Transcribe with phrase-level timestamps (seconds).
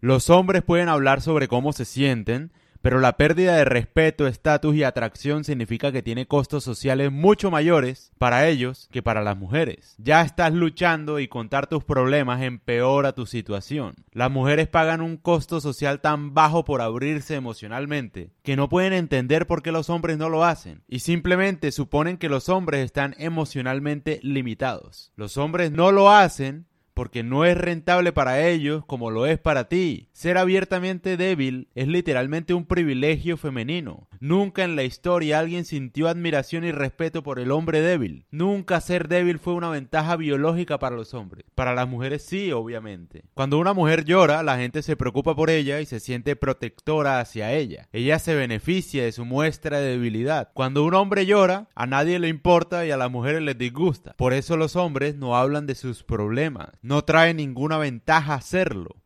[0.00, 2.52] Los hombres pueden hablar sobre cómo se sienten,
[2.82, 8.12] pero la pérdida de respeto, estatus y atracción significa que tiene costos sociales mucho mayores
[8.16, 9.96] para ellos que para las mujeres.
[9.98, 13.96] Ya estás luchando y contar tus problemas empeora tu situación.
[14.12, 19.48] Las mujeres pagan un costo social tan bajo por abrirse emocionalmente que no pueden entender
[19.48, 24.20] por qué los hombres no lo hacen y simplemente suponen que los hombres están emocionalmente
[24.22, 25.12] limitados.
[25.16, 26.68] Los hombres no lo hacen
[26.98, 30.08] porque no es rentable para ellos como lo es para ti.
[30.10, 34.07] Ser abiertamente débil es literalmente un privilegio femenino.
[34.20, 38.26] Nunca en la historia alguien sintió admiración y respeto por el hombre débil.
[38.30, 41.44] Nunca ser débil fue una ventaja biológica para los hombres.
[41.54, 43.24] Para las mujeres sí, obviamente.
[43.34, 47.52] Cuando una mujer llora, la gente se preocupa por ella y se siente protectora hacia
[47.52, 47.88] ella.
[47.92, 50.50] Ella se beneficia de su muestra de debilidad.
[50.54, 54.14] Cuando un hombre llora, a nadie le importa y a las mujeres les disgusta.
[54.16, 58.96] Por eso los hombres no hablan de sus problemas no trae ninguna ventaja hacerlo.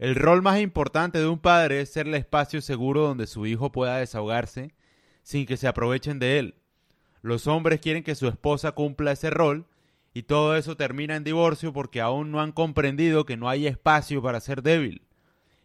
[0.00, 3.70] El rol más importante de un padre es ser el espacio seguro donde su hijo
[3.70, 4.72] pueda desahogarse
[5.22, 6.54] sin que se aprovechen de él.
[7.20, 9.66] Los hombres quieren que su esposa cumpla ese rol
[10.14, 14.22] y todo eso termina en divorcio porque aún no han comprendido que no hay espacio
[14.22, 15.02] para ser débil.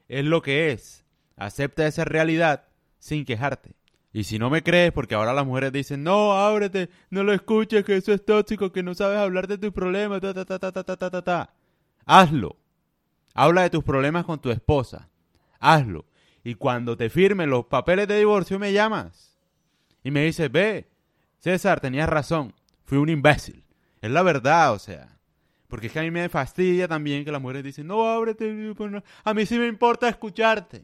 [0.09, 1.05] Es lo que es.
[1.37, 2.65] Acepta esa realidad
[2.99, 3.71] sin quejarte.
[4.11, 7.85] Y si no me crees, porque ahora las mujeres dicen, no, ábrete, no lo escuches,
[7.85, 10.83] que eso es tóxico, que no sabes hablar de tus problemas, ta, ta, ta, ta,
[10.83, 11.53] ta, ta, ta, ta.
[12.05, 12.57] Hazlo.
[13.35, 15.09] Habla de tus problemas con tu esposa.
[15.59, 16.05] Hazlo.
[16.43, 19.37] Y cuando te firmen los papeles de divorcio, me llamas.
[20.03, 20.89] Y me dices, ve,
[21.39, 22.55] César, tenías razón,
[22.85, 23.63] fui un imbécil.
[24.01, 25.19] Es la verdad, o sea.
[25.67, 28.73] Porque es que a mí me fastidia también que las mujeres dicen, no, ábrete,
[29.23, 30.83] a mí sí me importa escucharte.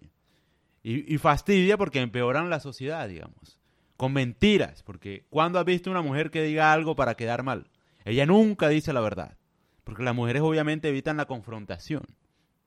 [0.84, 3.60] Y, fastidia porque empeoran la sociedad, digamos.
[3.96, 7.70] Con mentiras, porque cuando has visto una mujer que diga algo para quedar mal?
[8.04, 9.38] Ella nunca dice la verdad.
[9.84, 12.04] Porque las mujeres obviamente evitan la confrontación.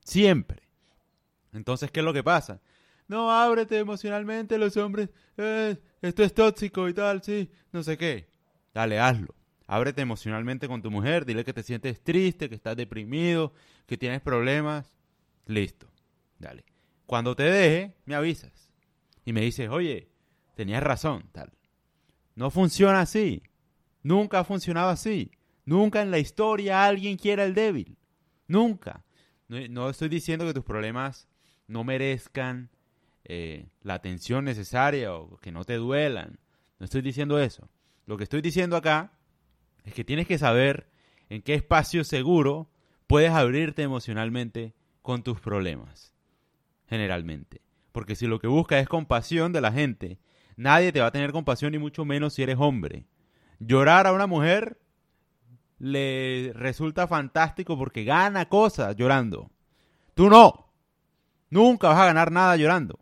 [0.05, 0.61] Siempre.
[1.51, 2.61] Entonces, ¿qué es lo que pasa?
[3.07, 5.09] No, ábrete emocionalmente, los hombres.
[5.37, 8.29] Eh, esto es tóxico y tal, sí, no sé qué.
[8.73, 9.35] Dale, hazlo.
[9.67, 13.51] Ábrete emocionalmente con tu mujer, dile que te sientes triste, que estás deprimido,
[13.87, 14.93] que tienes problemas.
[15.47, 15.87] Listo.
[16.37, 16.65] Dale.
[17.07, 18.71] Cuando te deje, me avisas.
[19.25, 20.07] Y me dices, oye,
[20.55, 21.51] tenías razón, tal.
[22.35, 23.41] No funciona así.
[24.03, 25.31] Nunca ha funcionado así.
[25.65, 27.97] Nunca en la historia alguien quiera el débil.
[28.47, 29.03] Nunca.
[29.47, 31.27] No, estoy diciendo que tus problemas
[31.67, 32.69] no merezcan
[33.23, 36.39] eh, la atención necesaria o que no te duelan.
[36.79, 37.69] No estoy diciendo eso.
[38.05, 39.13] Lo que estoy diciendo acá
[39.83, 40.89] es que tienes que saber
[41.29, 42.69] en qué espacio seguro
[43.07, 46.15] puedes abrirte emocionalmente con tus problemas
[46.87, 47.61] generalmente.
[47.91, 50.19] Porque si lo que buscas es compasión de la gente,
[50.55, 53.05] nadie te va a tener compasión y mucho menos si eres hombre.
[53.59, 54.79] Llorar a una mujer
[55.85, 59.51] le resulta fantástico porque gana cosas llorando.
[60.15, 60.73] Tú no.
[61.51, 62.99] Nunca vas a ganar nada llorando.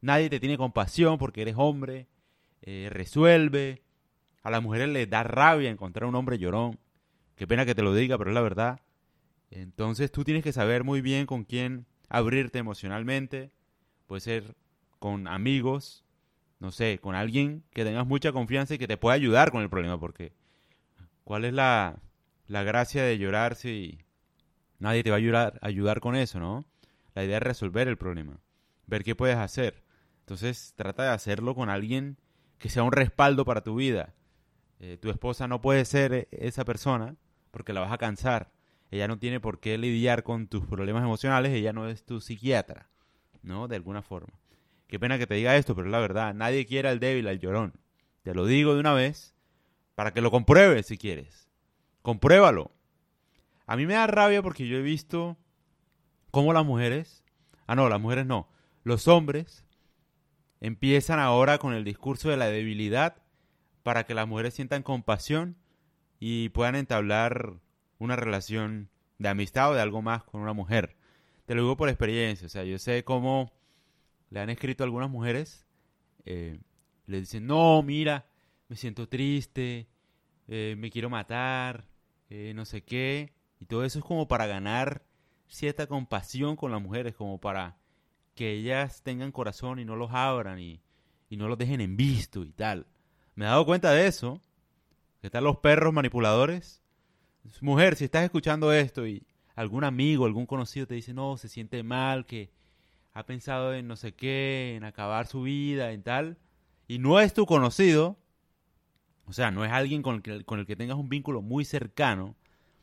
[0.00, 2.06] Nadie te tiene compasión porque eres hombre,
[2.60, 3.82] eh, resuelve.
[4.44, 6.78] A las mujeres les da rabia encontrar un hombre llorón.
[7.34, 8.80] Qué pena que te lo diga, pero es la verdad.
[9.50, 13.50] Entonces tú tienes que saber muy bien con quién abrirte emocionalmente,
[14.06, 14.54] puede ser
[15.00, 16.04] con amigos,
[16.60, 19.68] no sé, con alguien que tengas mucha confianza y que te pueda ayudar con el
[19.68, 20.32] problema, porque
[21.24, 22.00] ¿cuál es la,
[22.52, 23.98] la gracia de llorar si
[24.78, 26.66] nadie te va a ayudar, ayudar con eso, no?
[27.14, 28.40] La idea es resolver el problema,
[28.86, 29.82] ver qué puedes hacer.
[30.20, 32.18] Entonces trata de hacerlo con alguien
[32.58, 34.12] que sea un respaldo para tu vida.
[34.80, 37.16] Eh, tu esposa no puede ser esa persona
[37.52, 38.52] porque la vas a cansar.
[38.90, 42.90] Ella no tiene por qué lidiar con tus problemas emocionales, ella no es tu psiquiatra,
[43.40, 43.66] ¿no?
[43.66, 44.38] De alguna forma.
[44.88, 46.34] Qué pena que te diga esto, pero es la verdad.
[46.34, 47.72] Nadie quiere al débil, al llorón.
[48.20, 49.34] Te lo digo de una vez
[49.94, 51.48] para que lo compruebes si quieres.
[52.02, 52.72] Compruébalo.
[53.66, 55.38] A mí me da rabia porque yo he visto
[56.30, 57.24] cómo las mujeres,
[57.66, 58.48] ah no, las mujeres no,
[58.82, 59.64] los hombres
[60.60, 63.16] empiezan ahora con el discurso de la debilidad
[63.82, 65.56] para que las mujeres sientan compasión
[66.18, 67.54] y puedan entablar
[67.98, 70.96] una relación de amistad o de algo más con una mujer.
[71.46, 73.52] Te lo digo por experiencia, o sea, yo sé cómo
[74.30, 75.66] le han escrito algunas mujeres,
[76.24, 76.58] eh,
[77.06, 78.26] le dicen, no, mira,
[78.68, 79.88] me siento triste,
[80.48, 81.84] eh, me quiero matar,
[82.32, 85.02] eh, no sé qué, y todo eso es como para ganar
[85.48, 87.76] cierta compasión con las mujeres, como para
[88.34, 90.80] que ellas tengan corazón y no los abran y,
[91.28, 92.86] y no los dejen en visto y tal.
[93.34, 94.40] Me he dado cuenta de eso,
[95.20, 96.82] que están los perros manipuladores
[97.60, 101.82] Mujer, si estás escuchando esto y algún amigo, algún conocido te dice, no, se siente
[101.82, 102.50] mal, que
[103.12, 106.38] ha pensado en no sé qué, en acabar su vida, en tal,
[106.88, 108.16] y no es tu conocido,
[109.26, 111.64] o sea, no es alguien con el que, con el que tengas un vínculo muy
[111.64, 112.36] cercano,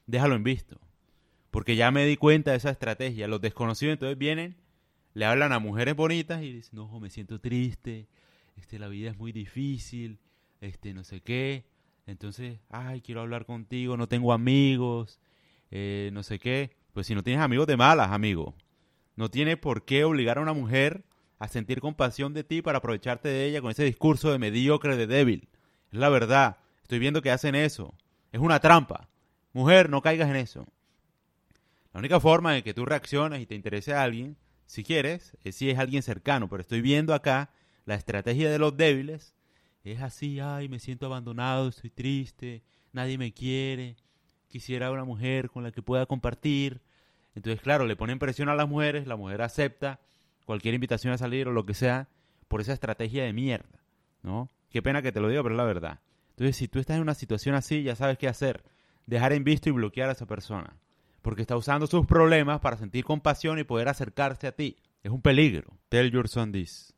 [0.08, 0.80] déjalo en visto.
[1.52, 3.28] Porque ya me di cuenta de esa estrategia.
[3.28, 4.56] Los desconocidos entonces vienen,
[5.14, 8.08] le hablan a mujeres bonitas y dicen, no, me siento triste,
[8.56, 10.20] este, la vida es muy difícil,
[10.62, 11.66] este, no sé qué.
[12.06, 15.20] Entonces, ay, quiero hablar contigo, no tengo amigos,
[15.72, 16.72] eh, no sé qué.
[16.94, 18.56] Pues si no tienes amigos de malas, amigo.
[19.16, 21.04] No tiene por qué obligar a una mujer
[21.38, 25.08] a sentir compasión de ti para aprovecharte de ella con ese discurso de mediocre, de
[25.08, 25.50] débil.
[25.92, 26.58] Es la verdad.
[26.82, 27.94] Estoy viendo que hacen eso.
[28.32, 29.10] Es una trampa.
[29.54, 30.68] Mujer, no caigas en eso.
[31.94, 35.56] La única forma de que tú reacciones y te interese a alguien, si quieres, es
[35.56, 36.48] si es alguien cercano.
[36.48, 37.50] Pero estoy viendo acá
[37.86, 39.34] la estrategia de los débiles.
[39.84, 42.62] Es así, ay, me siento abandonado, estoy triste,
[42.92, 43.96] nadie me quiere,
[44.48, 46.82] quisiera una mujer con la que pueda compartir.
[47.34, 50.00] Entonces, claro, le ponen presión a las mujeres, la mujer acepta
[50.46, 52.10] cualquier invitación a salir o lo que sea
[52.48, 53.80] por esa estrategia de mierda,
[54.22, 54.50] ¿no?
[54.70, 56.00] Qué pena que te lo diga, pero es la verdad.
[56.32, 58.64] Entonces, si tú estás en una situación así, ya sabes qué hacer.
[59.06, 60.78] Dejar en visto y bloquear a esa persona.
[61.22, 64.78] Porque está usando sus problemas para sentir compasión y poder acercarse a ti.
[65.04, 65.78] Es un peligro.
[65.90, 66.96] Tell your son this.